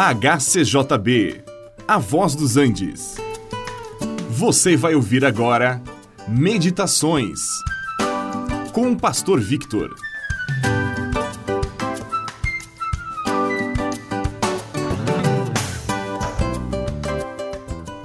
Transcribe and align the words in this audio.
HCJB, 0.00 1.42
A 1.88 1.98
Voz 1.98 2.36
dos 2.36 2.56
Andes. 2.56 3.16
Você 4.30 4.76
vai 4.76 4.94
ouvir 4.94 5.24
agora 5.24 5.82
Meditações 6.28 7.40
com 8.72 8.92
o 8.92 8.96
Pastor 8.96 9.40
Victor. 9.40 9.92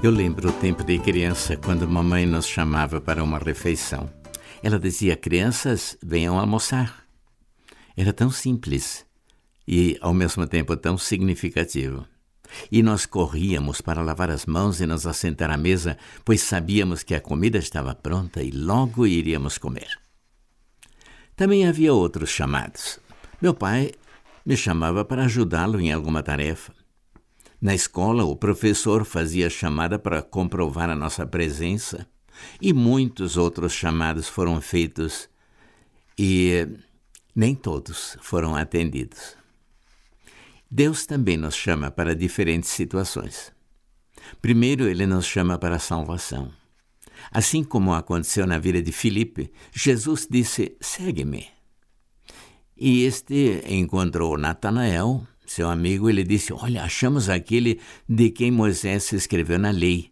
Eu 0.02 0.10
lembro 0.10 0.50
o 0.50 0.54
tempo 0.54 0.84
de 0.84 0.98
criança 0.98 1.56
quando 1.58 1.88
mamãe 1.88 2.26
nos 2.26 2.48
chamava 2.48 3.00
para 3.00 3.24
uma 3.24 3.38
refeição. 3.38 4.10
Ela 4.64 4.80
dizia: 4.80 5.16
Crianças, 5.16 5.96
venham 6.04 6.40
almoçar. 6.40 7.04
Era 7.96 8.12
tão 8.12 8.32
simples 8.32 9.06
e, 9.68 9.98
ao 10.02 10.14
mesmo 10.14 10.48
tempo, 10.48 10.76
tão 10.76 10.98
significativo. 10.98 12.06
E 12.72 12.84
nós 12.84 13.06
corríamos 13.06 13.82
para 13.82 14.02
lavar 14.02 14.30
as 14.30 14.46
mãos 14.46 14.80
e 14.80 14.86
nos 14.86 15.08
assentar 15.08 15.50
à 15.50 15.58
mesa, 15.58 15.98
pois 16.24 16.42
sabíamos 16.42 17.04
que 17.04 17.16
a 17.16 17.22
comida 17.22 17.58
estava 17.58 17.96
pronta 17.96 18.44
e 18.44 18.52
logo 18.52 19.08
iríamos 19.08 19.58
comer. 19.58 20.00
Também 21.36 21.68
havia 21.68 21.94
outros 21.94 22.30
chamados. 22.30 23.00
Meu 23.42 23.54
pai 23.54 23.92
me 24.46 24.56
chamava 24.56 25.04
para 25.04 25.26
ajudá-lo 25.26 25.80
em 25.80 25.92
alguma 25.92 26.22
tarefa. 26.22 26.74
Na 27.60 27.74
escola, 27.74 28.24
o 28.26 28.36
professor 28.36 29.06
fazia 29.06 29.50
chamada 29.50 29.98
para 29.98 30.22
comprovar 30.22 30.90
a 30.90 30.96
nossa 30.96 31.26
presença, 31.26 32.06
e 32.62 32.74
muitos 32.74 33.38
outros 33.38 33.74
chamados 33.74 34.28
foram 34.28 34.60
feitos 34.60 35.30
e 36.18 36.68
nem 37.36 37.56
todos 37.56 38.18
foram 38.22 38.56
atendidos. 38.56 39.43
Deus 40.76 41.06
também 41.06 41.38
nos 41.38 41.54
chama 41.54 41.92
para 41.92 42.16
diferentes 42.16 42.72
situações. 42.72 43.54
Primeiro, 44.42 44.88
ele 44.88 45.06
nos 45.06 45.24
chama 45.24 45.56
para 45.60 45.76
a 45.76 45.80
salvação. 45.80 46.52
Assim 47.30 47.64
como 47.64 47.94
aconteceu 47.94 48.48
na 48.48 48.58
vida 48.58 48.82
de 48.82 48.92
Filipe, 48.92 49.52
Jesus 49.72 50.28
disse: 50.28 50.76
Segue-me. 50.82 51.46
E 52.76 53.04
este 53.04 53.64
encontrou 53.68 54.36
Natanael, 54.36 55.28
seu 55.46 55.70
amigo, 55.70 56.10
e 56.10 56.14
lhe 56.14 56.24
disse: 56.24 56.52
Olha, 56.52 56.82
achamos 56.82 57.30
aquele 57.30 57.80
de 58.10 58.32
quem 58.32 58.50
Moisés 58.50 59.14
escreveu 59.14 59.60
na 59.60 59.70
lei 59.70 60.10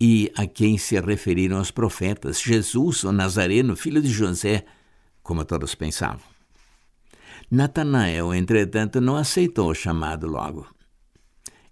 e 0.00 0.30
a 0.36 0.46
quem 0.46 0.78
se 0.78 1.00
referiram 1.00 1.60
os 1.60 1.72
profetas, 1.72 2.40
Jesus, 2.40 3.02
o 3.02 3.10
Nazareno, 3.10 3.74
filho 3.74 4.00
de 4.00 4.12
José, 4.12 4.64
como 5.24 5.44
todos 5.44 5.74
pensavam. 5.74 6.33
Natanael, 7.54 8.34
entretanto, 8.34 9.00
não 9.00 9.14
aceitou 9.14 9.70
o 9.70 9.74
chamado 9.76 10.26
logo. 10.26 10.66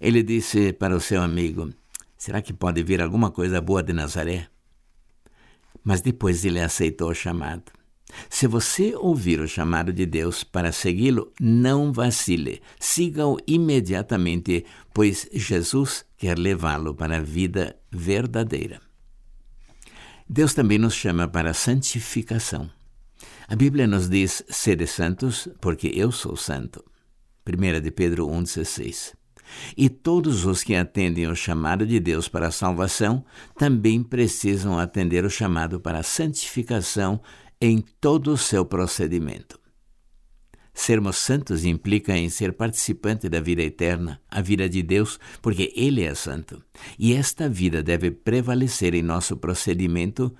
Ele 0.00 0.22
disse 0.22 0.72
para 0.72 0.94
o 0.94 1.00
seu 1.00 1.20
amigo: 1.20 1.70
Será 2.16 2.40
que 2.40 2.52
pode 2.52 2.84
vir 2.84 3.02
alguma 3.02 3.32
coisa 3.32 3.60
boa 3.60 3.82
de 3.82 3.92
Nazaré? 3.92 4.46
Mas 5.82 6.00
depois 6.00 6.44
ele 6.44 6.60
aceitou 6.60 7.10
o 7.10 7.14
chamado. 7.14 7.64
Se 8.30 8.46
você 8.46 8.94
ouvir 8.94 9.40
o 9.40 9.48
chamado 9.48 9.92
de 9.92 10.06
Deus 10.06 10.44
para 10.44 10.70
segui-lo, 10.70 11.32
não 11.40 11.92
vacile, 11.92 12.62
siga-o 12.78 13.38
imediatamente, 13.44 14.64
pois 14.94 15.28
Jesus 15.32 16.04
quer 16.16 16.38
levá-lo 16.38 16.94
para 16.94 17.16
a 17.16 17.20
vida 17.20 17.74
verdadeira. 17.90 18.80
Deus 20.28 20.54
também 20.54 20.78
nos 20.78 20.94
chama 20.94 21.26
para 21.26 21.50
a 21.50 21.54
santificação. 21.54 22.70
A 23.52 23.54
Bíblia 23.54 23.86
nos 23.86 24.08
diz: 24.08 24.42
sede 24.48 24.86
santos, 24.86 25.46
porque 25.60 25.92
eu 25.94 26.10
sou 26.10 26.34
santo. 26.36 26.82
1 27.46 27.82
de 27.82 27.90
Pedro 27.90 28.26
1,16. 28.28 29.12
E 29.76 29.90
todos 29.90 30.46
os 30.46 30.64
que 30.64 30.74
atendem 30.74 31.26
o 31.26 31.36
chamado 31.36 31.86
de 31.86 32.00
Deus 32.00 32.28
para 32.28 32.46
a 32.46 32.50
salvação 32.50 33.22
também 33.58 34.02
precisam 34.02 34.78
atender 34.78 35.26
o 35.26 35.28
chamado 35.28 35.78
para 35.78 35.98
a 35.98 36.02
santificação 36.02 37.20
em 37.60 37.84
todo 38.00 38.32
o 38.32 38.38
seu 38.38 38.64
procedimento. 38.64 39.60
Sermos 40.72 41.18
santos 41.18 41.66
implica 41.66 42.16
em 42.16 42.30
ser 42.30 42.54
participante 42.54 43.28
da 43.28 43.38
vida 43.38 43.60
eterna, 43.60 44.18
a 44.30 44.40
vida 44.40 44.66
de 44.66 44.82
Deus, 44.82 45.20
porque 45.42 45.74
Ele 45.76 46.02
é 46.02 46.14
santo. 46.14 46.64
E 46.98 47.12
esta 47.12 47.50
vida 47.50 47.82
deve 47.82 48.10
prevalecer 48.10 48.94
em 48.94 49.02
nosso 49.02 49.36
procedimento 49.36 50.34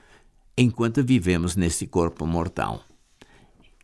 enquanto 0.56 1.05
vivemos 1.05 1.56
neste 1.56 1.87
corpo 1.87 2.27
mortal 2.27 2.83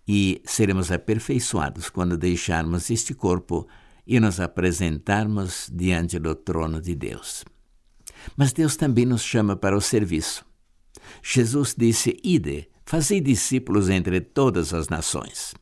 e 0.08 0.40
seremos 0.46 0.90
aperfeiçoados 0.90 1.90
quando 1.90 2.16
deixarmos 2.16 2.88
este 2.88 3.12
corpo 3.12 3.68
e 4.06 4.18
nos 4.18 4.40
apresentarmos 4.40 5.70
diante 5.70 6.18
do 6.18 6.34
trono 6.34 6.80
de 6.80 6.94
Deus. 6.94 7.44
Mas 8.34 8.54
Deus 8.54 8.74
também 8.74 9.04
nos 9.04 9.22
chama 9.22 9.54
para 9.54 9.76
o 9.76 9.82
serviço. 9.82 10.46
Jesus 11.22 11.74
disse: 11.76 12.18
Ide, 12.24 12.70
fazei 12.86 13.20
discípulos 13.20 13.90
entre 13.90 14.18
todas 14.22 14.72
as 14.72 14.88
nações. 14.88 15.54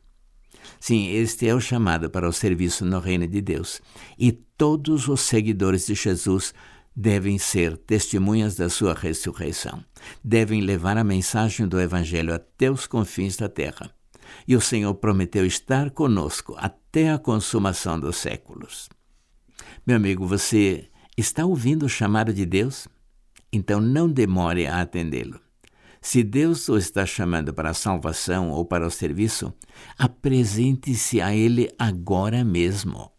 Sim, 0.79 1.09
este 1.09 1.47
é 1.47 1.53
o 1.53 1.59
chamado 1.59 2.09
para 2.09 2.27
o 2.27 2.33
serviço 2.33 2.85
no 2.85 2.99
reino 2.99 3.27
de 3.27 3.41
Deus. 3.41 3.81
E 4.17 4.31
todos 4.31 5.09
os 5.09 5.21
seguidores 5.21 5.87
de 5.87 5.95
Jesus 5.95 6.53
devem 6.95 7.37
ser 7.37 7.77
testemunhas 7.77 8.55
da 8.55 8.69
sua 8.69 8.93
ressurreição. 8.93 9.83
Devem 10.23 10.61
levar 10.61 10.97
a 10.97 11.03
mensagem 11.03 11.67
do 11.67 11.79
Evangelho 11.79 12.33
até 12.33 12.71
os 12.71 12.87
confins 12.87 13.35
da 13.35 13.49
terra 13.49 13.96
e 14.47 14.55
o 14.55 14.61
Senhor 14.61 14.93
prometeu 14.95 15.45
estar 15.45 15.91
conosco 15.91 16.55
até 16.57 17.11
a 17.11 17.17
consumação 17.17 17.99
dos 17.99 18.17
séculos. 18.17 18.89
Meu 19.85 19.95
amigo, 19.95 20.25
você 20.25 20.89
está 21.17 21.45
ouvindo 21.45 21.85
o 21.85 21.89
chamado 21.89 22.33
de 22.33 22.45
Deus? 22.45 22.87
Então 23.51 23.79
não 23.79 24.09
demore 24.09 24.67
a 24.67 24.81
atendê-lo. 24.81 25.39
Se 26.01 26.23
Deus 26.23 26.69
o 26.69 26.77
está 26.77 27.05
chamando 27.05 27.53
para 27.53 27.71
a 27.71 27.73
salvação 27.73 28.49
ou 28.49 28.63
para 28.63 28.85
o 28.85 28.91
serviço, 28.91 29.53
apresente-se 29.97 31.19
a 31.19 31.35
Ele 31.35 31.69
agora 31.77 32.43
mesmo. 32.43 33.11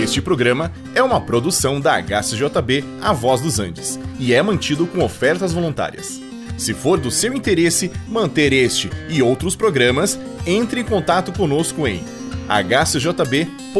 Este 0.00 0.20
programa 0.20 0.70
é 0.94 1.02
uma 1.02 1.20
produção 1.20 1.80
da 1.80 1.96
HCJB 1.96 2.84
A 3.00 3.12
Voz 3.12 3.40
dos 3.40 3.58
Andes 3.58 3.98
e 4.18 4.34
é 4.34 4.42
mantido 4.42 4.86
com 4.86 5.02
ofertas 5.02 5.52
voluntárias. 5.52 6.20
Se 6.56 6.72
for 6.72 6.98
do 6.98 7.10
seu 7.10 7.34
interesse 7.34 7.90
manter 8.06 8.52
este 8.52 8.90
e 9.08 9.22
outros 9.22 9.56
programas, 9.56 10.18
entre 10.46 10.80
em 10.80 10.84
contato 10.84 11.32
conosco 11.32 11.86
em 11.86 12.02
hcjb.com.br. 12.48 13.74